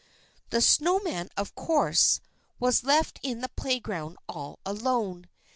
[0.49, 2.21] The snow man, of course,
[2.59, 5.29] was left in the playground all alone.